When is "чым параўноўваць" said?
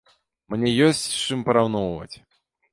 1.29-2.13